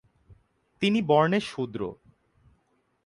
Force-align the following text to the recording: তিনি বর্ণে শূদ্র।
তিনি 0.81 0.99
বর্ণে 1.01 1.39
শূদ্র। 1.41 1.81